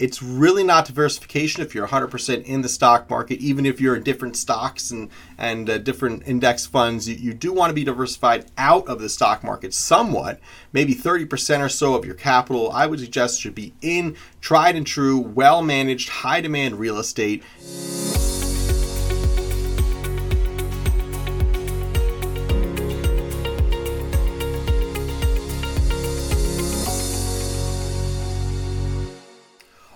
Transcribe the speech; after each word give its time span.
it's 0.00 0.22
really 0.22 0.64
not 0.64 0.86
diversification 0.86 1.62
if 1.62 1.74
you're 1.74 1.86
100% 1.86 2.44
in 2.44 2.62
the 2.62 2.68
stock 2.68 3.10
market, 3.10 3.38
even 3.38 3.66
if 3.66 3.80
you're 3.80 3.94
in 3.94 4.02
different 4.02 4.36
stocks 4.36 4.90
and, 4.90 5.10
and 5.36 5.68
uh, 5.68 5.76
different 5.78 6.26
index 6.26 6.64
funds. 6.64 7.06
You, 7.06 7.16
you 7.16 7.34
do 7.34 7.52
want 7.52 7.70
to 7.70 7.74
be 7.74 7.84
diversified 7.84 8.46
out 8.56 8.88
of 8.88 8.98
the 8.98 9.10
stock 9.10 9.44
market 9.44 9.74
somewhat. 9.74 10.40
Maybe 10.72 10.94
30% 10.94 11.60
or 11.60 11.68
so 11.68 11.94
of 11.94 12.06
your 12.06 12.14
capital, 12.14 12.70
I 12.72 12.86
would 12.86 13.00
suggest, 13.00 13.40
should 13.40 13.54
be 13.54 13.74
in 13.82 14.16
tried 14.40 14.74
and 14.74 14.86
true, 14.86 15.18
well 15.18 15.62
managed, 15.62 16.08
high 16.08 16.40
demand 16.40 16.78
real 16.78 16.98
estate. 16.98 17.42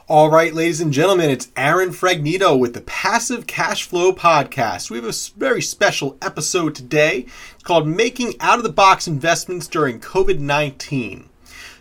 All 0.06 0.28
right, 0.28 0.52
ladies 0.52 0.82
and 0.82 0.92
gentlemen, 0.92 1.30
it's 1.30 1.50
Aaron 1.56 1.88
Fragnito 1.88 2.58
with 2.58 2.74
the 2.74 2.82
Passive 2.82 3.46
Cash 3.46 3.84
Flow 3.84 4.12
Podcast. 4.12 4.90
We 4.90 4.98
have 4.98 5.06
a 5.06 5.38
very 5.38 5.62
special 5.62 6.18
episode 6.20 6.74
today. 6.74 7.24
Called 7.62 7.88
Making 7.88 8.34
Out 8.38 8.58
of 8.58 8.64
the 8.64 8.72
Box 8.72 9.08
Investments 9.08 9.66
During 9.66 10.00
COVID 10.00 10.40
19. 10.40 11.30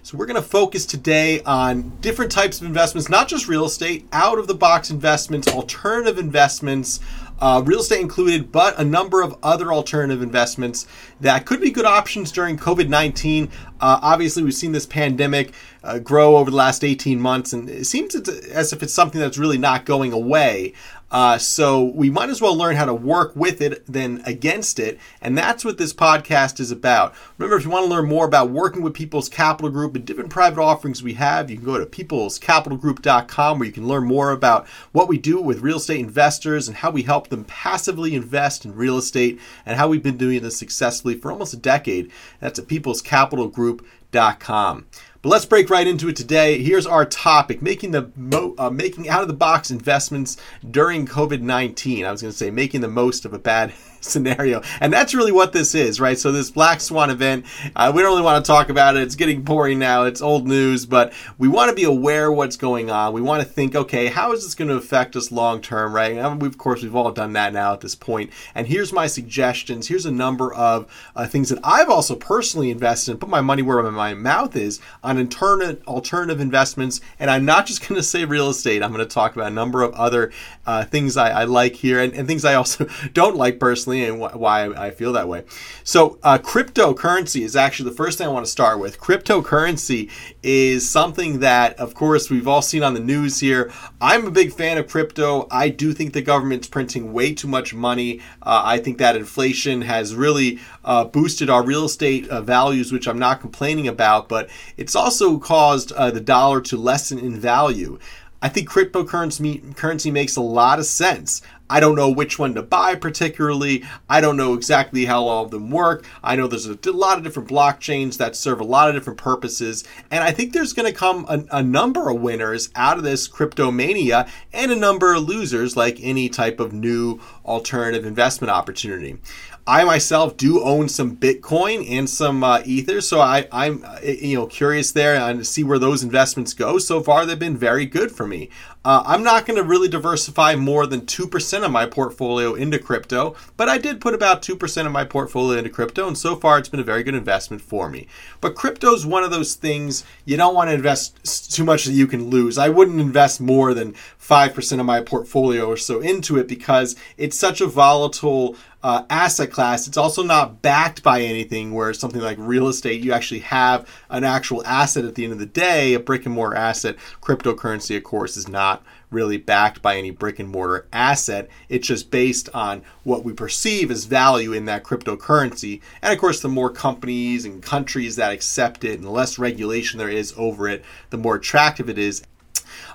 So, 0.04 0.18
we're 0.18 0.26
going 0.26 0.42
to 0.42 0.48
focus 0.48 0.86
today 0.86 1.42
on 1.44 1.98
different 2.00 2.32
types 2.32 2.62
of 2.62 2.68
investments, 2.68 3.10
not 3.10 3.28
just 3.28 3.50
real 3.50 3.66
estate, 3.66 4.08
out 4.14 4.40
of 4.40 4.48
the 4.48 4.56
box 4.56 4.90
investments, 4.90 5.50
alternative 5.50 6.18
investments, 6.18 7.02
uh, 7.40 7.62
real 7.66 7.80
estate 7.80 8.02
included, 8.02 8.52
but 8.52 8.80
a 8.80 8.84
number 8.84 9.22
of 9.22 9.36
other 9.44 9.74
alternative 9.74 10.22
investments 10.22 10.88
that 11.20 11.46
could 11.46 11.62
be 11.62 11.72
good 11.72 11.86
options 11.86 12.32
during 12.32 12.58
COVID 12.58 12.90
19. 12.90 13.50
Uh, 13.82 14.00
obviously, 14.02 14.44
we've 14.44 14.54
seen 14.54 14.72
this 14.72 14.86
pandemic 14.86 15.54
uh, 15.84 16.00
grow 16.00 16.38
over 16.38 16.52
the 16.52 16.58
last 16.58 16.84
18 16.84 17.20
months, 17.20 17.54
and 17.54 17.70
it 17.70 17.86
seems 17.86 18.16
as 18.16 18.72
if 18.72 18.82
it's 18.82 18.94
something 18.94 19.20
that's 19.20 19.38
really 19.38 19.58
not 19.58 19.86
going 19.86 20.14
away. 20.14 20.74
Uh, 21.14 21.38
so 21.38 21.84
we 21.84 22.10
might 22.10 22.32
as 22.32 22.42
well 22.42 22.58
learn 22.58 22.76
how 22.76 22.86
to 22.86 22.94
work 22.94 23.36
with 23.36 23.62
it 23.62 23.86
than 23.86 24.24
against 24.26 24.80
it. 24.80 24.98
And 25.22 25.38
that's 25.38 25.64
what 25.64 25.78
this 25.78 25.94
podcast 25.94 26.60
is 26.60 26.72
about. 26.72 27.14
Remember, 27.38 27.56
if 27.56 27.64
you 27.64 27.70
want 27.70 27.86
to 27.86 27.90
learn 27.90 28.10
more 28.10 28.26
about 28.26 28.50
working 28.50 28.82
with 28.82 28.96
People's 28.96 29.30
Capital 29.30 29.70
Group 29.70 29.96
and 29.96 30.04
different 30.04 30.32
private 30.32 30.60
offerings 30.60 31.04
we 31.04 31.14
have, 31.14 31.52
you 31.52 31.58
can 31.58 31.66
go 31.66 31.78
to 31.78 31.86
peoplescapitalgroup.com 31.86 33.60
where 33.60 33.68
you 33.68 33.72
can 33.72 33.88
learn 33.88 34.06
more 34.06 34.32
about 34.32 34.68
what 34.92 35.08
we 35.08 35.20
do 35.20 35.40
with 35.40 35.62
real 35.62 35.78
estate 35.78 36.00
investors 36.00 36.68
and 36.68 36.78
how 36.78 36.90
we 36.90 37.04
help 37.04 37.28
them 37.28 37.46
passively 37.46 38.16
invest 38.16 38.66
in 38.66 38.76
real 38.76 38.98
estate 38.98 39.40
and 39.68 39.78
how 39.78 39.88
we've 39.88 40.02
been 40.02 40.18
doing 40.18 40.42
this 40.42 40.58
successfully 40.58 41.14
for 41.14 41.32
almost 41.32 41.54
a 41.54 41.58
decade. 41.58 42.10
That's 42.40 42.58
at 42.58 42.66
peoplescapitalgroup.com. 42.66 44.86
But 45.24 45.30
let's 45.30 45.46
break 45.46 45.70
right 45.70 45.88
into 45.88 46.10
it 46.10 46.18
today. 46.18 46.62
Here's 46.62 46.86
our 46.86 47.06
topic: 47.06 47.62
making 47.62 47.92
the 47.92 48.12
mo- 48.18 48.56
uh, 48.58 48.70
making 48.70 49.08
out 49.08 49.22
of 49.22 49.30
the 49.30 49.34
box 49.34 49.72
investments 49.72 50.36
during 50.70 51.08
COVID 51.08 51.40
nineteen. 51.40 52.04
I 52.04 52.12
was 52.12 52.22
going 52.22 52.34
to 52.34 52.38
say 52.38 52.52
making 52.52 52.82
the 52.82 52.90
most 52.90 53.24
of 53.24 53.32
a 53.34 53.40
bad 53.40 53.72
scenario. 54.04 54.62
And 54.80 54.92
that's 54.92 55.14
really 55.14 55.32
what 55.32 55.54
this 55.54 55.76
is, 55.76 56.00
right? 56.00 56.18
So 56.18 56.32
this 56.32 56.52
Black 56.52 56.82
Swan 56.82 57.10
event, 57.10 57.46
uh, 57.76 57.92
we 57.94 58.02
don't 58.02 58.12
really 58.12 58.22
want 58.22 58.44
to 58.44 58.48
talk 58.48 58.70
about 58.70 58.96
it. 58.96 59.04
It's 59.04 59.16
getting 59.16 59.42
boring 59.42 59.80
now. 59.80 60.04
It's 60.04 60.22
old 60.22 60.48
news, 60.48 60.86
but 60.86 61.14
we 61.38 61.48
want 61.48 61.70
to 61.70 61.76
be 61.76 61.84
aware 61.84 62.32
what's 62.32 62.58
going 62.58 62.92
on. 62.92 63.14
We 63.14 63.22
want 63.22 63.42
to 63.42 63.48
think, 63.48 63.76
okay, 63.76 64.08
how 64.08 64.34
is 64.34 64.44
this 64.44 64.56
going 64.56 64.68
to 64.68 64.76
affect 64.76 65.16
us 65.16 65.32
long 65.32 65.62
term, 65.62 65.94
right? 65.94 66.18
And 66.18 66.44
of 66.44 66.58
course, 66.58 66.84
we've 66.84 66.96
all 66.96 67.12
done 67.12 67.34
that 67.34 67.54
now 67.54 67.74
at 67.74 67.82
this 67.82 67.96
point. 67.96 68.32
And 68.54 68.68
here's 68.68 68.92
my 68.92 69.08
suggestions. 69.08 69.88
Here's 69.88 70.06
a 70.06 70.12
number 70.12 70.54
of 70.54 70.92
uh, 71.16 71.26
things 71.26 71.50
that 71.50 71.60
I've 71.64 71.90
also 71.90 72.16
personally 72.16 72.72
invested 72.72 73.12
in, 73.12 73.18
put 73.18 73.30
my 73.30 73.42
money 73.42 73.62
where 73.62 73.82
my 73.84 74.14
mouth 74.14 74.56
is 74.56 74.80
on 75.04 75.13
alternative, 75.18 75.82
alternative 75.88 76.40
investments. 76.40 77.02
And 77.20 77.30
I'm 77.30 77.46
not 77.46 77.66
just 77.66 77.82
going 77.88 77.96
to 77.96 78.04
say 78.04 78.26
real 78.26 78.50
estate. 78.50 78.82
I'm 78.82 78.92
going 78.92 79.06
to 79.06 79.14
talk 79.14 79.36
about 79.36 79.52
a 79.52 79.56
number 79.56 79.82
of 79.82 79.94
other 79.94 80.32
uh, 80.66 80.86
things 80.86 81.18
I, 81.18 81.42
I, 81.42 81.44
like 81.44 81.76
here 81.76 82.00
and, 82.00 82.14
and 82.14 82.28
things 82.28 82.46
I 82.46 82.56
also 82.56 82.88
don't 83.14 83.36
like 83.36 83.60
personally 83.60 83.84
personally 83.84 84.06
and 84.06 84.22
wh- 84.22 84.40
why 84.40 84.66
I 84.66 84.92
feel 84.92 85.14
that 85.14 85.28
way. 85.28 85.44
So, 85.84 86.18
uh, 86.24 86.38
cryptocurrency 86.38 87.42
is 87.42 87.56
actually 87.56 87.90
the 87.90 87.96
first 87.96 88.18
thing 88.18 88.28
I 88.28 88.30
want 88.30 88.46
to 88.46 88.52
start 88.52 88.80
with. 88.80 89.00
Cryptocurrency 89.00 90.10
is 90.42 90.90
something 90.90 91.40
that, 91.40 91.80
of 91.80 91.94
course, 91.94 92.30
we've 92.30 92.48
all 92.48 92.62
seen 92.62 92.84
on 92.84 92.94
the 92.94 93.00
news 93.00 93.40
here. 93.40 93.72
I'm 94.00 94.26
a 94.28 94.32
big 94.32 94.54
fan 94.54 94.78
of 94.78 94.88
crypto. 94.88 95.48
I 95.52 95.70
do 95.70 95.94
think 95.94 96.14
the 96.14 96.22
government's 96.22 96.68
printing 96.68 97.14
way 97.14 97.34
too 97.34 97.48
much 97.48 97.74
money. 97.74 98.20
Uh, 98.42 98.62
I 98.64 98.78
think 98.78 98.98
that 99.00 99.16
inflation 99.16 99.82
has 99.82 100.16
really 100.16 100.60
uh, 100.84 101.06
boosted 101.06 101.50
our 101.50 101.64
real 101.64 101.86
estate 101.86 102.28
uh, 102.30 102.42
values, 102.42 102.92
which 102.92 103.08
I'm 103.08 103.20
not 103.20 103.42
complaining 103.42 103.88
about, 103.88 104.30
but 104.30 104.50
it's 104.78 104.96
also 105.04 105.38
caused 105.38 105.92
uh, 105.92 106.12
the 106.12 106.22
dollar 106.22 106.62
to 106.62 106.78
lessen 106.78 107.20
in 107.20 107.38
value. 107.38 108.00
I 108.42 108.48
think 108.48 108.70
cryptocurrency 108.70 109.76
currency 109.76 110.12
makes 110.12 110.38
a 110.38 110.42
lot 110.42 110.80
of 110.80 110.86
sense. 110.86 111.42
I 111.70 111.80
don't 111.80 111.96
know 111.96 112.12
which 112.12 112.38
one 112.38 112.54
to 112.56 112.62
buy 112.62 112.96
particularly. 112.96 113.84
I 114.10 114.22
don't 114.22 114.38
know 114.38 114.54
exactly 114.54 115.06
how 115.06 115.26
all 115.26 115.46
of 115.46 115.52
them 115.52 115.72
work. 115.72 116.06
I 116.24 116.36
know 116.36 116.48
there's 116.48 116.68
a 116.68 116.78
lot 116.92 117.18
of 117.18 117.24
different 117.24 117.50
blockchains 117.50 118.18
that 118.18 118.36
serve 118.36 118.60
a 118.60 118.66
lot 118.66 118.90
of 118.90 118.96
different 118.96 119.20
purposes. 119.20 119.84
And 120.12 120.24
I 120.24 120.32
think 120.32 120.54
there's 120.54 120.74
going 120.74 120.92
to 120.92 120.98
come 120.98 121.26
a, 121.30 121.58
a 121.58 121.64
number 121.64 122.10
of 122.10 122.22
winners 122.22 122.70
out 122.76 122.98
of 122.98 123.04
this 123.04 123.28
cryptomania 123.28 124.30
and 124.52 124.72
a 124.72 124.76
number 124.76 125.14
of 125.14 125.24
losers 125.24 125.76
like 125.76 125.98
any 126.02 126.30
type 126.30 126.60
of 126.60 126.74
new 126.74 127.20
alternative 127.46 128.06
investment 128.06 128.52
opportunity. 128.52 129.18
I 129.66 129.86
myself 129.86 130.36
do 130.36 130.62
own 130.62 130.90
some 130.90 131.16
Bitcoin 131.16 131.90
and 131.90 132.10
some 132.10 132.44
uh, 132.44 132.62
Ether, 132.66 133.00
so 133.00 133.22
I, 133.22 133.48
I'm 133.50 133.84
uh, 133.86 134.00
you 134.04 134.36
know 134.36 134.46
curious 134.46 134.92
there 134.92 135.16
and 135.16 135.48
see 135.48 135.64
where 135.64 135.80
those 135.80 136.04
investments 136.04 136.54
go. 136.54 136.78
So 136.80 137.02
far, 137.02 137.26
they've 137.26 137.40
been 137.40 137.56
very 137.56 137.86
good 137.86 138.12
for 138.12 138.28
me. 138.28 138.50
Uh, 138.86 139.02
I'm 139.06 139.24
not 139.24 139.46
going 139.46 139.56
to 139.56 139.64
really 139.64 139.88
diversify 139.88 140.56
more 140.56 140.86
than 140.86 141.02
2% 141.02 141.64
of 141.64 141.72
my 141.72 141.86
portfolio 141.86 142.54
into 142.54 142.78
crypto, 142.78 143.34
but 143.56 143.70
I 143.70 143.78
did 143.78 144.02
put 144.02 144.14
about 144.14 144.42
2% 144.42 144.86
of 144.86 144.92
my 144.92 145.06
portfolio 145.06 145.58
into 145.58 145.70
crypto, 145.70 146.06
and 146.06 146.18
so 146.18 146.36
far 146.36 146.58
it's 146.60 146.68
been 146.68 146.82
a 146.82 146.84
very 146.84 147.02
good 147.02 147.16
investment 147.16 147.62
for 147.62 147.88
me. 147.90 148.08
But 148.42 148.56
crypto 148.56 148.94
is 148.94 149.06
one 149.06 149.24
of 149.24 149.32
those 149.32 149.56
things 149.56 150.04
you 150.26 150.36
don't 150.36 150.54
want 150.54 150.70
to 150.70 150.74
invest 150.74 151.54
too 151.54 151.64
much 151.64 151.86
that 151.86 151.94
you 151.94 152.08
can 152.08 152.30
lose. 152.30 152.58
I 152.58 152.68
wouldn't 152.68 153.00
invest 153.00 153.40
more 153.40 153.74
than 153.74 153.94
5% 154.20 154.80
of 154.80 154.86
my 154.86 155.00
portfolio 155.00 155.66
or 155.66 155.78
so 155.78 156.02
into 156.02 156.38
it 156.38 156.50
because 156.50 156.98
it's 157.18 157.40
such 157.40 157.62
a 157.62 157.68
volatile 157.68 158.58
uh, 158.84 159.06
asset 159.10 159.50
class. 159.50 159.88
It's 159.88 159.98
also 159.98 160.24
not 160.24 160.62
backed 160.62 161.04
by 161.04 161.22
anything 161.22 161.74
where 161.74 161.94
something 161.94 162.22
like 162.22 162.38
real 162.38 162.68
estate, 162.68 163.02
you 163.02 163.14
actually 163.14 163.40
have 163.40 163.88
an 164.10 164.26
actual 164.26 164.66
asset 164.66 165.06
at 165.06 165.16
the 165.16 165.24
end 165.24 165.34
of 165.34 165.40
the 165.40 165.46
day, 165.46 165.94
a 165.94 166.00
brick 166.00 166.26
and 166.26 166.36
mortar 166.36 166.58
asset. 166.58 166.98
Cryptocurrency, 167.22 167.96
of 167.96 168.04
course, 168.04 168.36
is 168.36 168.50
not 168.50 168.84
really 169.10 169.38
backed 169.38 169.82
by 169.82 169.96
any 169.96 170.12
brick 170.12 170.40
and 170.40 170.50
mortar 170.50 170.88
asset. 170.92 171.50
It's 171.70 171.88
just 171.88 172.12
based 172.12 172.50
on 172.54 172.82
what 173.04 173.24
we 173.24 173.32
perceive 173.32 173.90
as 173.90 174.06
value 174.06 174.52
in 174.52 174.66
that 174.66 174.84
cryptocurrency. 174.84 175.82
And 176.02 176.12
of 176.12 176.20
course, 176.20 176.42
the 176.42 176.50
more 176.50 176.70
companies 176.70 177.46
and 177.46 177.64
countries 177.64 178.18
that 178.18 178.34
accept 178.34 178.84
it 178.84 178.96
and 178.96 179.04
the 179.04 179.12
less 179.12 179.40
regulation 179.40 179.98
there 180.00 180.10
is 180.10 180.34
over 180.36 180.68
it, 180.68 180.84
the 181.10 181.18
more 181.18 181.36
attractive 181.36 181.90
it 181.90 181.98
is 181.98 182.24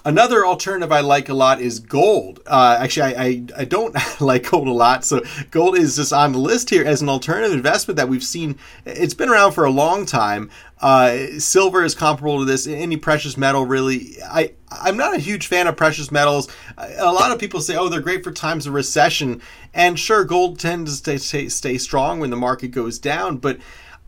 Another 0.04 0.46
alternative 0.46 0.92
I 0.92 1.00
like 1.00 1.28
a 1.28 1.34
lot 1.34 1.60
is 1.60 1.80
gold. 1.80 2.40
Uh, 2.46 2.78
actually, 2.80 3.14
I, 3.14 3.22
I, 3.22 3.44
I, 3.58 3.64
don't 3.64 3.94
like 4.20 4.50
gold 4.50 4.68
a 4.68 4.72
lot, 4.72 5.04
so 5.04 5.22
gold 5.50 5.76
is 5.76 5.96
just 5.96 6.12
on 6.12 6.32
the 6.32 6.38
list 6.38 6.70
here 6.70 6.84
as 6.84 7.02
an 7.02 7.08
alternative 7.08 7.52
investment 7.52 7.96
that 7.96 8.08
we've 8.08 8.24
seen. 8.24 8.58
It's 8.84 9.14
been 9.14 9.28
around 9.28 9.52
for 9.52 9.64
a 9.64 9.70
long 9.70 10.06
time. 10.06 10.50
Uh, 10.80 11.38
silver 11.38 11.84
is 11.84 11.94
comparable 11.94 12.38
to 12.38 12.44
this. 12.44 12.66
Any 12.66 12.96
precious 12.96 13.36
metal, 13.36 13.66
really. 13.66 14.16
I 14.24 14.52
I'm 14.70 14.96
not 14.96 15.14
a 15.14 15.18
huge 15.18 15.46
fan 15.46 15.66
of 15.66 15.76
precious 15.76 16.10
metals. 16.10 16.48
A 16.76 17.12
lot 17.12 17.32
of 17.32 17.38
people 17.38 17.60
say, 17.60 17.76
oh, 17.76 17.88
they're 17.88 18.00
great 18.00 18.22
for 18.22 18.32
times 18.32 18.66
of 18.66 18.74
recession, 18.74 19.40
and 19.74 19.98
sure, 19.98 20.24
gold 20.24 20.58
tends 20.58 20.92
to 20.92 20.96
stay, 20.96 21.18
stay, 21.18 21.48
stay 21.48 21.78
strong 21.78 22.20
when 22.20 22.30
the 22.30 22.36
market 22.36 22.68
goes 22.68 22.98
down, 22.98 23.38
but 23.38 23.58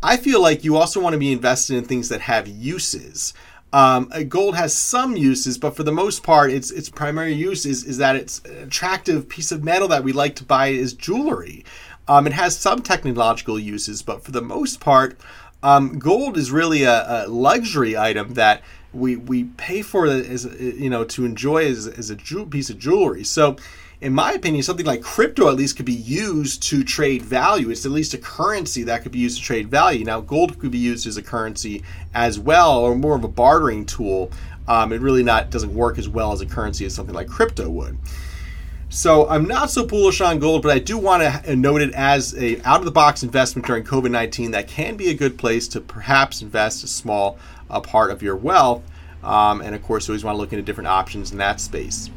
I 0.03 0.17
feel 0.17 0.41
like 0.41 0.65
you 0.65 0.77
also 0.77 1.01
want 1.01 1.13
to 1.13 1.19
be 1.19 1.33
invested 1.33 1.77
in 1.77 1.85
things 1.85 2.09
that 2.09 2.23
have 2.23 2.49
uses. 2.49 3.35
Um, 3.73 4.11
gold 4.29 4.57
has 4.57 4.75
some 4.75 5.17
uses, 5.17 5.57
but 5.57 5.77
for 5.77 5.85
the 5.85 5.93
most 5.93 6.23
part, 6.23 6.51
its 6.51 6.71
its 6.71 6.89
primary 6.89 7.35
use 7.35 7.65
is, 7.65 7.85
is 7.85 7.99
that 7.99 8.17
it's 8.17 8.41
an 8.41 8.65
attractive 8.65 9.29
piece 9.29 9.53
of 9.53 9.63
metal 9.63 9.87
that 9.89 10.03
we 10.03 10.13
like 10.13 10.35
to 10.37 10.45
buy 10.45 10.73
as 10.73 10.93
jewelry. 10.93 11.65
Um, 12.09 12.27
it 12.27 12.33
has 12.33 12.59
some 12.59 12.83
technological 12.83 13.59
uses, 13.59 14.03
but 14.03 14.25
for 14.25 14.33
the 14.33 14.43
most 14.43 14.81
part, 14.81 15.17
um, 15.63 15.99
gold 15.99 16.37
is 16.37 16.51
really 16.51 16.83
a, 16.83 17.27
a, 17.27 17.29
luxury 17.29 17.97
item 17.97 18.35
that 18.35 18.63
we 18.93 19.15
we 19.15 19.45
pay 19.45 19.83
for 19.83 20.07
as 20.07 20.45
you 20.59 20.91
know 20.91 21.05
to 21.05 21.25
enjoy 21.25 21.67
as, 21.67 21.87
as 21.87 22.11
a 22.11 22.17
piece 22.17 22.71
of 22.71 22.79
jewelry. 22.79 23.23
So 23.23 23.57
in 24.01 24.15
my 24.15 24.33
opinion, 24.33 24.63
something 24.63 24.87
like 24.87 25.03
crypto 25.03 25.49
at 25.49 25.57
least 25.57 25.77
could 25.77 25.85
be 25.85 25.93
used 25.93 26.63
to 26.65 26.83
trade 26.83 27.23
value. 27.23 27.69
It's 27.69 27.85
at 27.85 27.93
least 27.93 28.15
a 28.15 28.19
currency 28.19 28.83
that 28.85 29.03
could 29.03 29.13
be 29.13 29.19
used 29.19 29.39
to 29.39 29.45
trade 29.45 29.69
value. 29.71 30.05
Now, 30.05 30.21
gold 30.21 30.59
could 30.59 30.71
be 30.71 30.79
used 30.79 31.07
as 31.07 31.19
a 31.19 31.23
currency 31.23 31.83
as 32.15 32.39
well, 32.39 32.79
or 32.79 32.95
more 32.95 33.15
of 33.15 33.25
a 33.25 33.29
bartering 33.29 33.85
tool. 33.85 34.31
Um, 34.67 34.93
it 34.93 35.03
really 35.03 35.23
not 35.23 35.51
doesn't 35.51 35.75
work 35.75 35.99
as 35.99 36.09
well 36.09 36.33
as 36.33 36.41
a 36.41 36.47
currency 36.47 36.87
as 36.87 36.95
something 36.95 37.15
like 37.15 37.29
crypto 37.29 37.69
would. 37.69 37.99
So 38.89 39.29
I'm 39.29 39.45
not 39.45 39.71
so 39.71 39.85
bullish 39.85 40.21
on 40.21 40.39
gold, 40.39 40.63
but 40.63 40.73
I 40.73 40.79
do 40.79 40.97
want 40.97 41.45
to 41.45 41.55
note 41.55 41.83
it 41.83 41.93
as 41.93 42.35
a 42.37 42.61
out 42.63 42.81
of 42.81 42.87
the 42.87 42.91
box 42.91 43.23
investment 43.23 43.67
during 43.67 43.85
COVID-19 43.85 44.53
that 44.53 44.67
can 44.67 44.97
be 44.97 45.11
a 45.11 45.15
good 45.15 45.39
place 45.39 45.69
to 45.69 45.81
perhaps 45.81 46.43
invest 46.43 46.83
a 46.85 46.89
small 46.89 47.39
uh, 47.69 47.81
part 47.81 48.11
of 48.11 48.23
your 48.23 48.35
wealth 48.35 48.83
Um, 49.23 49.61
and 49.61 49.75
of 49.75 49.83
course, 49.83 50.09
always 50.09 50.25
want 50.25 50.37
to 50.37 50.41
look 50.41 50.53
into 50.53 50.63
different 50.63 50.89
options 50.89 51.31
in 51.31 51.39
that 51.39 51.61
space. 51.61 52.11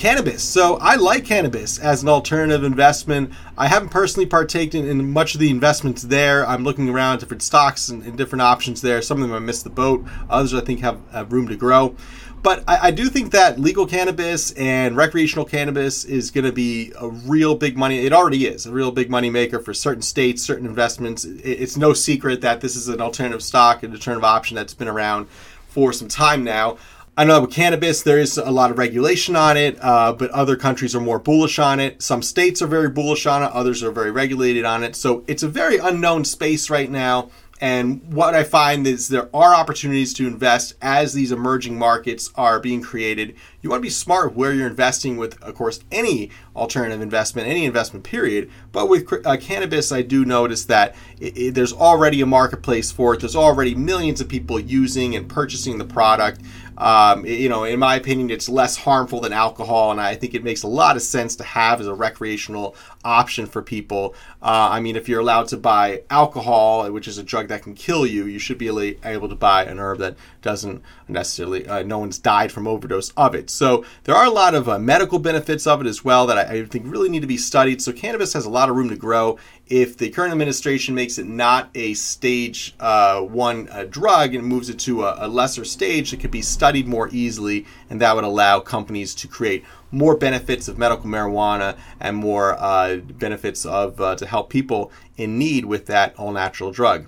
Cannabis. 0.00 0.42
So 0.42 0.78
I 0.80 0.96
like 0.96 1.26
cannabis 1.26 1.78
as 1.78 2.02
an 2.02 2.08
alternative 2.08 2.64
investment. 2.64 3.34
I 3.58 3.68
haven't 3.68 3.90
personally 3.90 4.24
partaken 4.24 4.88
in 4.88 5.12
much 5.12 5.34
of 5.34 5.40
the 5.40 5.50
investments 5.50 6.00
there. 6.00 6.46
I'm 6.46 6.64
looking 6.64 6.88
around 6.88 7.18
different 7.18 7.42
stocks 7.42 7.90
and, 7.90 8.02
and 8.04 8.16
different 8.16 8.40
options 8.40 8.80
there. 8.80 9.02
Some 9.02 9.22
of 9.22 9.28
them 9.28 9.36
I 9.36 9.40
missed 9.40 9.62
the 9.62 9.68
boat. 9.68 10.02
Others 10.30 10.54
I 10.54 10.62
think 10.62 10.80
have, 10.80 10.98
have 11.12 11.30
room 11.30 11.48
to 11.48 11.56
grow. 11.56 11.94
But 12.42 12.64
I, 12.66 12.86
I, 12.86 12.90
do 12.92 13.10
think 13.10 13.32
that 13.32 13.60
legal 13.60 13.84
cannabis 13.84 14.52
and 14.52 14.96
recreational 14.96 15.44
cannabis 15.44 16.06
is 16.06 16.30
going 16.30 16.46
to 16.46 16.52
be 16.52 16.94
a 16.98 17.10
real 17.10 17.54
big 17.54 17.76
money. 17.76 18.06
It 18.06 18.14
already 18.14 18.46
is 18.46 18.64
a 18.64 18.72
real 18.72 18.92
big 18.92 19.10
money 19.10 19.28
maker 19.28 19.58
for 19.58 19.74
certain 19.74 20.00
states, 20.00 20.42
certain 20.42 20.64
investments. 20.64 21.26
It, 21.26 21.42
it's 21.44 21.76
no 21.76 21.92
secret 21.92 22.40
that 22.40 22.62
this 22.62 22.74
is 22.74 22.88
an 22.88 23.02
alternative 23.02 23.42
stock, 23.42 23.82
an 23.82 23.92
alternative 23.92 24.24
option 24.24 24.54
that's 24.54 24.72
been 24.72 24.88
around 24.88 25.28
for 25.68 25.92
some 25.92 26.08
time 26.08 26.42
now. 26.42 26.78
I 27.20 27.24
know 27.24 27.42
with 27.42 27.50
cannabis, 27.50 28.00
there 28.00 28.18
is 28.18 28.38
a 28.38 28.50
lot 28.50 28.70
of 28.70 28.78
regulation 28.78 29.36
on 29.36 29.58
it, 29.58 29.76
uh, 29.84 30.14
but 30.14 30.30
other 30.30 30.56
countries 30.56 30.96
are 30.96 31.02
more 31.02 31.18
bullish 31.18 31.58
on 31.58 31.78
it. 31.78 32.00
Some 32.00 32.22
states 32.22 32.62
are 32.62 32.66
very 32.66 32.88
bullish 32.88 33.26
on 33.26 33.42
it, 33.42 33.52
others 33.52 33.82
are 33.82 33.90
very 33.90 34.10
regulated 34.10 34.64
on 34.64 34.82
it. 34.82 34.96
So 34.96 35.22
it's 35.26 35.42
a 35.42 35.48
very 35.48 35.76
unknown 35.76 36.24
space 36.24 36.70
right 36.70 36.90
now. 36.90 37.28
And 37.60 38.00
what 38.10 38.34
I 38.34 38.42
find 38.42 38.86
is 38.86 39.08
there 39.08 39.28
are 39.36 39.54
opportunities 39.54 40.14
to 40.14 40.26
invest 40.26 40.76
as 40.80 41.12
these 41.12 41.30
emerging 41.30 41.78
markets 41.78 42.30
are 42.36 42.58
being 42.58 42.80
created. 42.80 43.36
You 43.60 43.68
want 43.68 43.80
to 43.80 43.86
be 43.86 43.90
smart 43.90 44.34
where 44.34 44.54
you're 44.54 44.66
investing 44.66 45.18
with, 45.18 45.40
of 45.42 45.54
course, 45.56 45.80
any 45.92 46.30
alternative 46.56 47.02
investment, 47.02 47.48
any 47.48 47.66
investment 47.66 48.02
period. 48.02 48.50
But 48.72 48.88
with 48.88 49.26
uh, 49.26 49.36
cannabis, 49.36 49.92
I 49.92 50.00
do 50.00 50.24
notice 50.24 50.64
that 50.66 50.96
it, 51.20 51.36
it, 51.36 51.54
there's 51.54 51.74
already 51.74 52.22
a 52.22 52.26
marketplace 52.26 52.90
for 52.90 53.12
it. 53.12 53.20
There's 53.20 53.36
already 53.36 53.74
millions 53.74 54.22
of 54.22 54.28
people 54.28 54.58
using 54.58 55.14
and 55.14 55.28
purchasing 55.28 55.76
the 55.76 55.84
product. 55.84 56.40
Um, 56.80 57.26
you 57.26 57.50
know, 57.50 57.64
in 57.64 57.78
my 57.78 57.96
opinion, 57.96 58.30
it's 58.30 58.48
less 58.48 58.74
harmful 58.74 59.20
than 59.20 59.34
alcohol, 59.34 59.90
and 59.90 60.00
I 60.00 60.14
think 60.14 60.34
it 60.34 60.42
makes 60.42 60.62
a 60.62 60.66
lot 60.66 60.96
of 60.96 61.02
sense 61.02 61.36
to 61.36 61.44
have 61.44 61.78
as 61.78 61.86
a 61.86 61.94
recreational 61.94 62.74
option 63.04 63.44
for 63.44 63.60
people. 63.60 64.14
Uh, 64.42 64.68
I 64.72 64.80
mean, 64.80 64.96
if 64.96 65.06
you're 65.06 65.20
allowed 65.20 65.48
to 65.48 65.58
buy 65.58 66.02
alcohol, 66.08 66.90
which 66.90 67.06
is 67.06 67.18
a 67.18 67.22
drug 67.22 67.48
that 67.48 67.62
can 67.62 67.74
kill 67.74 68.06
you, 68.06 68.24
you 68.24 68.38
should 68.38 68.56
be 68.56 68.68
able 69.04 69.28
to 69.28 69.34
buy 69.34 69.64
an 69.64 69.78
herb 69.78 69.98
that 69.98 70.16
doesn't 70.40 70.82
necessarily, 71.06 71.66
uh, 71.68 71.82
no 71.82 71.98
one's 71.98 72.18
died 72.18 72.50
from 72.50 72.66
overdose 72.66 73.10
of 73.10 73.34
it. 73.34 73.50
So 73.50 73.84
there 74.04 74.14
are 74.14 74.24
a 74.24 74.30
lot 74.30 74.54
of 74.54 74.66
uh, 74.66 74.78
medical 74.78 75.18
benefits 75.18 75.66
of 75.66 75.82
it 75.82 75.86
as 75.86 76.02
well 76.02 76.26
that 76.26 76.38
I, 76.38 76.60
I, 76.60 76.64
think 76.64 76.86
really 76.86 77.10
need 77.10 77.20
to 77.20 77.26
be 77.26 77.36
studied. 77.36 77.82
So 77.82 77.92
cannabis 77.92 78.32
has 78.32 78.46
a 78.46 78.50
lot 78.50 78.70
of 78.70 78.76
room 78.76 78.88
to 78.88 78.96
grow. 78.96 79.38
If 79.70 79.96
the 79.96 80.10
current 80.10 80.32
administration 80.32 80.96
makes 80.96 81.16
it 81.16 81.26
not 81.26 81.70
a 81.76 81.94
stage 81.94 82.74
uh, 82.80 83.20
one 83.20 83.68
uh, 83.68 83.84
drug 83.88 84.34
and 84.34 84.44
moves 84.44 84.68
it 84.68 84.80
to 84.80 85.04
a, 85.04 85.26
a 85.26 85.28
lesser 85.28 85.64
stage, 85.64 86.12
it 86.12 86.18
could 86.18 86.32
be 86.32 86.42
studied 86.42 86.88
more 86.88 87.08
easily, 87.12 87.66
and 87.88 88.00
that 88.00 88.16
would 88.16 88.24
allow 88.24 88.58
companies 88.58 89.14
to 89.14 89.28
create 89.28 89.64
more 89.92 90.16
benefits 90.16 90.66
of 90.66 90.76
medical 90.76 91.06
marijuana 91.06 91.78
and 92.00 92.16
more 92.16 92.56
uh, 92.58 92.96
benefits 92.96 93.64
of 93.64 94.00
uh, 94.00 94.16
to 94.16 94.26
help 94.26 94.50
people 94.50 94.90
in 95.16 95.38
need 95.38 95.64
with 95.64 95.86
that 95.86 96.16
all 96.16 96.32
natural 96.32 96.72
drug. 96.72 97.06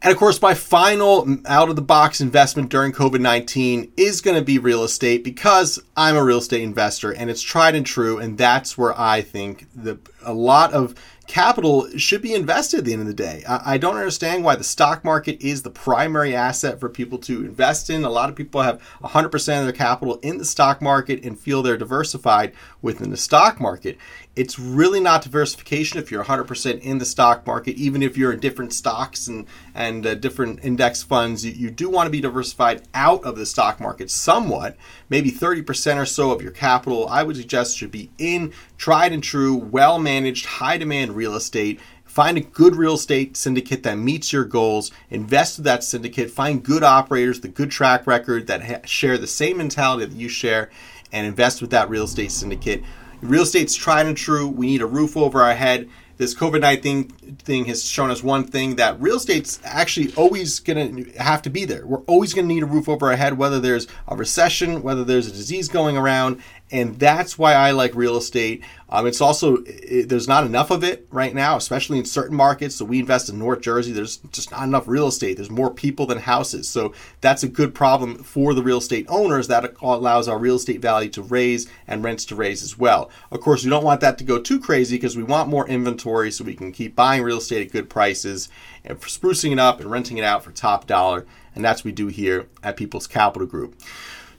And 0.00 0.12
of 0.12 0.18
course, 0.18 0.40
my 0.40 0.54
final 0.54 1.38
out 1.46 1.68
of 1.68 1.76
the 1.76 1.82
box 1.82 2.20
investment 2.20 2.68
during 2.68 2.92
COVID 2.92 3.20
19 3.20 3.92
is 3.96 4.20
going 4.20 4.36
to 4.36 4.44
be 4.44 4.58
real 4.58 4.84
estate 4.84 5.24
because 5.24 5.80
I'm 5.96 6.16
a 6.16 6.22
real 6.22 6.38
estate 6.38 6.62
investor 6.62 7.12
and 7.12 7.28
it's 7.28 7.42
tried 7.42 7.74
and 7.74 7.84
true. 7.84 8.18
And 8.18 8.38
that's 8.38 8.78
where 8.78 8.98
I 8.98 9.22
think 9.22 9.66
the, 9.74 9.98
a 10.22 10.32
lot 10.32 10.72
of 10.72 10.94
capital 11.28 11.86
should 11.98 12.22
be 12.22 12.34
invested 12.34 12.78
at 12.78 12.84
the 12.86 12.92
end 12.94 13.02
of 13.02 13.06
the 13.06 13.14
day. 13.14 13.44
I, 13.46 13.74
I, 13.74 13.78
don't 13.78 13.96
understand 13.96 14.44
why 14.44 14.56
the 14.56 14.64
stock 14.64 15.04
market 15.04 15.40
is 15.42 15.62
the 15.62 15.70
primary 15.70 16.34
asset 16.34 16.80
for 16.80 16.88
people 16.88 17.18
to 17.18 17.44
invest 17.44 17.90
in. 17.90 18.02
A 18.02 18.10
lot 18.10 18.30
of 18.30 18.34
people 18.34 18.62
have 18.62 18.80
100% 19.04 19.34
of 19.58 19.64
their 19.64 19.72
capital 19.72 20.16
in 20.22 20.38
the 20.38 20.46
stock 20.46 20.80
market 20.80 21.22
and 21.22 21.38
feel 21.38 21.62
they're 21.62 21.76
diversified 21.76 22.54
within 22.80 23.10
the 23.10 23.16
stock 23.18 23.60
market. 23.60 23.98
It's 24.36 24.58
really 24.58 25.00
not 25.00 25.22
diversification 25.22 25.98
if 25.98 26.10
you're 26.10 26.24
100% 26.24 26.80
in 26.80 26.98
the 26.98 27.04
stock 27.04 27.46
market, 27.46 27.76
even 27.76 28.02
if 28.02 28.16
you're 28.16 28.32
in 28.32 28.40
different 28.40 28.72
stocks 28.72 29.26
and, 29.26 29.46
and 29.74 30.06
uh, 30.06 30.14
different 30.14 30.64
index 30.64 31.02
funds. 31.02 31.44
You, 31.44 31.52
you 31.52 31.70
do 31.70 31.90
want 31.90 32.06
to 32.06 32.10
be 32.10 32.20
diversified 32.20 32.88
out 32.94 33.22
of 33.24 33.36
the 33.36 33.44
stock 33.44 33.80
market 33.80 34.10
somewhat. 34.10 34.76
Maybe 35.10 35.30
30% 35.30 35.96
or 35.96 36.06
so 36.06 36.30
of 36.30 36.40
your 36.40 36.52
capital, 36.52 37.06
I 37.08 37.22
would 37.22 37.36
suggest, 37.36 37.76
should 37.76 37.90
be 37.90 38.10
in 38.16 38.54
tried 38.78 39.12
and 39.12 39.22
true, 39.22 39.56
well 39.56 39.98
managed, 39.98 40.46
high 40.46 40.78
demand 40.78 41.16
real 41.18 41.34
estate. 41.34 41.80
Find 42.04 42.38
a 42.38 42.40
good 42.40 42.76
real 42.76 42.94
estate 42.94 43.36
syndicate 43.36 43.82
that 43.82 43.96
meets 43.96 44.32
your 44.32 44.44
goals. 44.44 44.90
Invest 45.10 45.58
with 45.58 45.64
that 45.64 45.84
syndicate. 45.84 46.30
Find 46.30 46.62
good 46.62 46.82
operators, 46.82 47.40
the 47.40 47.48
good 47.48 47.70
track 47.70 48.06
record 48.06 48.46
that 48.46 48.64
ha- 48.64 48.86
share 48.86 49.18
the 49.18 49.26
same 49.26 49.58
mentality 49.58 50.06
that 50.06 50.16
you 50.16 50.28
share, 50.28 50.70
and 51.12 51.26
invest 51.26 51.60
with 51.60 51.70
that 51.70 51.90
real 51.90 52.04
estate 52.04 52.32
syndicate. 52.32 52.82
Real 53.20 53.42
estate's 53.42 53.74
tried 53.74 54.06
and 54.06 54.16
true. 54.16 54.48
We 54.48 54.68
need 54.68 54.80
a 54.80 54.86
roof 54.86 55.16
over 55.16 55.42
our 55.42 55.54
head 55.54 55.88
this 56.18 56.34
COVID 56.34 56.60
19 56.60 57.08
thing 57.38 57.64
has 57.66 57.84
shown 57.84 58.10
us 58.10 58.22
one 58.22 58.44
thing 58.44 58.76
that 58.76 59.00
real 59.00 59.16
estate's 59.16 59.60
actually 59.64 60.12
always 60.14 60.58
going 60.58 61.04
to 61.04 61.22
have 61.22 61.42
to 61.42 61.50
be 61.50 61.64
there. 61.64 61.86
We're 61.86 62.02
always 62.02 62.34
going 62.34 62.48
to 62.48 62.52
need 62.52 62.64
a 62.64 62.66
roof 62.66 62.88
over 62.88 63.06
our 63.06 63.16
head, 63.16 63.38
whether 63.38 63.60
there's 63.60 63.86
a 64.08 64.16
recession, 64.16 64.82
whether 64.82 65.04
there's 65.04 65.28
a 65.28 65.32
disease 65.32 65.68
going 65.68 65.96
around. 65.96 66.42
And 66.70 66.98
that's 66.98 67.38
why 67.38 67.54
I 67.54 67.70
like 67.70 67.94
real 67.94 68.16
estate. 68.16 68.62
Um, 68.90 69.06
it's 69.06 69.22
also, 69.22 69.58
it, 69.64 70.08
there's 70.08 70.28
not 70.28 70.44
enough 70.44 70.70
of 70.70 70.84
it 70.84 71.06
right 71.10 71.34
now, 71.34 71.56
especially 71.56 71.98
in 71.98 72.04
certain 72.04 72.36
markets. 72.36 72.76
So 72.76 72.84
we 72.84 72.98
invest 72.98 73.30
in 73.30 73.38
North 73.38 73.62
Jersey. 73.62 73.92
There's 73.92 74.18
just 74.32 74.50
not 74.50 74.64
enough 74.64 74.86
real 74.86 75.08
estate. 75.08 75.36
There's 75.36 75.50
more 75.50 75.72
people 75.72 76.04
than 76.04 76.18
houses. 76.18 76.68
So 76.68 76.92
that's 77.22 77.42
a 77.42 77.48
good 77.48 77.74
problem 77.74 78.22
for 78.22 78.52
the 78.52 78.62
real 78.62 78.78
estate 78.78 79.06
owners. 79.08 79.48
That 79.48 79.76
allows 79.80 80.28
our 80.28 80.38
real 80.38 80.56
estate 80.56 80.82
value 80.82 81.08
to 81.10 81.22
raise 81.22 81.70
and 81.86 82.04
rents 82.04 82.26
to 82.26 82.34
raise 82.34 82.62
as 82.62 82.78
well. 82.78 83.10
Of 83.30 83.40
course, 83.40 83.64
we 83.64 83.70
don't 83.70 83.84
want 83.84 84.02
that 84.02 84.18
to 84.18 84.24
go 84.24 84.38
too 84.38 84.60
crazy 84.60 84.96
because 84.96 85.16
we 85.16 85.22
want 85.22 85.48
more 85.48 85.66
inventory 85.68 86.30
so 86.30 86.44
we 86.44 86.54
can 86.54 86.72
keep 86.72 86.94
buying 86.94 87.22
real 87.22 87.38
estate 87.38 87.66
at 87.66 87.72
good 87.72 87.88
prices 87.88 88.50
and 88.84 89.00
sprucing 89.00 89.52
it 89.52 89.58
up 89.58 89.80
and 89.80 89.90
renting 89.90 90.18
it 90.18 90.24
out 90.24 90.44
for 90.44 90.52
top 90.52 90.86
dollar. 90.86 91.26
And 91.54 91.64
that's 91.64 91.80
what 91.80 91.86
we 91.86 91.92
do 91.92 92.08
here 92.08 92.46
at 92.62 92.76
People's 92.76 93.06
Capital 93.06 93.46
Group. 93.46 93.74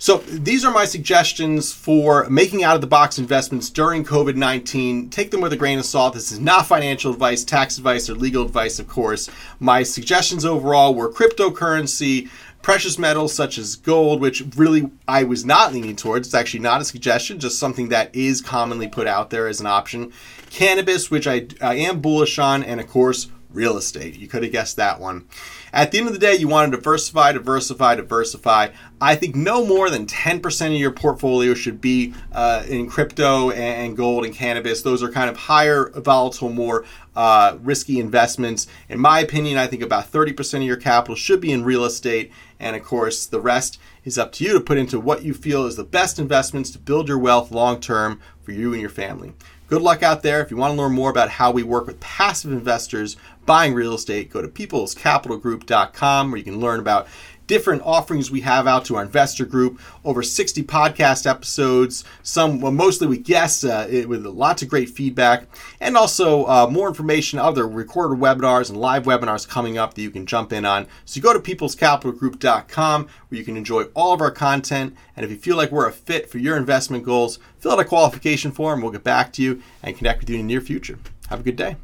So 0.02 0.20
these 0.20 0.64
are 0.64 0.72
my 0.72 0.86
suggestions 0.86 1.74
for 1.74 2.26
making 2.30 2.64
out 2.64 2.76
of 2.76 2.80
the 2.80 2.88
box 2.88 3.20
investments 3.20 3.70
during 3.70 4.06
COVID 4.06 4.38
19. 4.38 5.10
Take 5.10 5.30
them 5.30 5.42
with 5.42 5.52
a 5.52 5.58
grain 5.58 5.78
of 5.78 5.84
salt. 5.84 6.14
This 6.14 6.32
is 6.32 6.40
not 6.40 6.68
financial 6.68 7.12
advice, 7.12 7.44
tax 7.44 7.78
advice, 7.78 8.10
or 8.10 8.16
legal 8.16 8.46
advice, 8.46 8.80
of 8.80 8.88
course. 8.88 9.30
My 9.60 9.84
suggestions 9.84 10.46
overall 10.46 10.96
were 10.96 11.12
cryptocurrency, 11.12 12.30
precious 12.62 12.98
metals 12.98 13.34
such 13.34 13.58
as 13.58 13.76
gold, 13.76 14.22
which 14.22 14.42
really 14.56 14.90
I 15.06 15.26
was 15.26 15.44
not 15.44 15.74
leaning 15.74 15.98
towards. 15.98 16.30
It's 16.30 16.34
actually 16.34 16.62
not 16.62 16.80
a 16.80 16.86
suggestion, 16.86 17.38
just 17.38 17.60
something 17.60 17.90
that 17.90 18.16
is 18.16 18.40
commonly 18.40 18.88
put 18.88 19.06
out 19.06 19.32
there 19.32 19.50
as 19.50 19.60
an 19.60 19.68
option. 19.68 20.14
Cannabis, 20.50 21.12
which 21.12 21.28
I, 21.28 21.48
I 21.60 21.76
am 21.76 22.00
bullish 22.00 22.40
on, 22.40 22.64
and 22.64 22.80
of 22.80 22.88
course, 22.88 23.28
real 23.50 23.76
estate. 23.76 24.18
You 24.18 24.30
could 24.30 24.44
have 24.44 24.52
guessed 24.54 24.78
that 24.78 25.02
one. 25.02 25.26
At 25.72 25.92
the 25.92 26.00
end 26.00 26.08
of 26.08 26.14
the 26.14 26.20
day, 26.20 26.36
you 26.36 26.48
want 26.48 26.72
to 26.72 26.78
diversify, 26.78 27.32
diversify, 27.34 27.96
diversify. 27.96 28.70
I 29.00 29.16
think 29.16 29.36
no 29.36 29.66
more 29.66 29.90
than 29.90 30.06
10% 30.08 30.68
of 30.68 30.74
your 30.74 30.92
portfolio 30.92 31.54
should 31.54 31.80
be 31.80 32.14
uh, 32.32 32.64
in 32.68 32.90
crypto 32.90 33.52
and 33.52 33.96
gold 33.96 34.26
and 34.26 34.34
cannabis. 34.34 34.82
Those 34.82 35.04
are 35.04 35.12
kind 35.12 35.30
of 35.30 35.38
higher 35.38 35.90
volatile, 35.92 36.50
more 36.50 36.86
uh, 37.16 37.58
risky 37.62 38.00
investments. 38.00 38.68
In 38.88 39.00
my 39.00 39.20
opinion, 39.20 39.58
I 39.58 39.68
think 39.68 39.84
about 39.84 40.12
30% 40.12 40.56
of 40.56 40.64
your 40.64 40.78
capital 40.78 41.16
should 41.16 41.42
be 41.42 41.52
in 41.52 41.64
real 41.64 41.86
estate. 41.86 42.32
And 42.60 42.76
of 42.76 42.84
course, 42.84 43.26
the 43.26 43.40
rest 43.40 43.80
is 44.04 44.18
up 44.18 44.32
to 44.34 44.44
you 44.44 44.54
to 44.54 44.60
put 44.60 44.78
into 44.78 45.00
what 45.00 45.24
you 45.24 45.34
feel 45.34 45.66
is 45.66 45.76
the 45.76 45.84
best 45.84 46.20
investments 46.20 46.72
to 46.72 46.80
build 46.80 47.08
your 47.08 47.20
wealth 47.20 47.52
long 47.52 47.80
term 47.80 48.20
for 48.42 48.52
you 48.52 48.74
and 48.74 48.82
your 48.82 48.90
family. 48.90 49.34
Good 49.70 49.84
luck 49.84 50.02
out 50.02 50.24
there. 50.24 50.42
If 50.42 50.50
you 50.50 50.58
want 50.58 50.74
to 50.74 50.82
learn 50.82 50.94
more 50.94 51.12
about 51.12 51.30
how 51.30 51.52
we 51.52 51.62
work 51.62 51.86
with 51.86 52.00
passive 52.00 52.52
investors 52.52 53.18
buying 53.46 53.76
real 53.76 53.94
estate, 53.94 54.32
go 54.32 54.42
to 54.42 54.48
peoplescapitalgroup.com 54.48 56.32
where 56.32 56.38
you 56.40 56.44
can 56.44 56.60
learn 56.60 56.80
about 56.80 57.08
different 57.50 57.82
offerings 57.84 58.30
we 58.30 58.42
have 58.42 58.68
out 58.68 58.86
to 58.86 58.96
our 58.96 59.02
investor 59.02 59.44
group. 59.44 59.82
Over 60.06 60.24
60 60.24 60.64
podcast 60.64 61.30
episodes, 61.30 62.06
some 62.24 62.62
well, 62.62 62.72
mostly 62.72 63.08
with 63.08 63.26
guests, 63.26 63.66
uh, 63.66 64.06
with 64.08 64.26
lots 64.26 64.62
of 64.62 64.70
great 64.70 64.90
feedback, 64.90 65.48
and 65.82 65.98
also 65.98 66.46
uh, 66.46 66.68
more 66.72 66.88
information, 66.88 67.40
other 67.40 67.68
recorded 67.68 68.20
webinars 68.20 68.70
and 68.70 68.80
live 68.80 69.04
webinars 69.04 69.48
coming 69.48 69.78
up 69.78 69.96
that 69.96 70.02
you 70.02 70.12
can 70.12 70.26
jump 70.26 70.54
in 70.54 70.64
on. 70.64 70.88
So 71.04 71.18
you 71.18 71.24
go 71.24 71.34
to 71.34 71.40
peoplescapitalgroup.com 71.40 73.08
where 73.28 73.38
you 73.38 73.44
can 73.44 73.58
enjoy 73.58 73.84
all 73.96 74.14
of 74.14 74.22
our 74.22 74.32
content. 74.32 74.96
And 75.18 75.26
if 75.26 75.32
you 75.32 75.38
feel 75.38 75.58
like 75.58 75.72
we're 75.72 75.90
a 75.90 75.92
fit 75.92 76.30
for 76.30 76.38
your 76.38 76.56
investment 76.56 77.04
goals, 77.04 77.40
fill 77.58 77.74
out 77.74 77.80
a 77.80 77.86
qualification 77.86 78.52
form. 78.52 78.82
We'll 78.82 78.92
get 78.92 79.04
back 79.04 79.34
to 79.34 79.42
you 79.42 79.62
and 79.82 79.98
connect 79.98 80.22
with 80.22 80.30
you 80.30 80.36
in 80.36 80.48
the 80.48 80.54
near 80.54 80.62
future. 80.62 81.00
Have 81.30 81.40
a 81.40 81.44
good 81.44 81.56
day. 81.56 81.76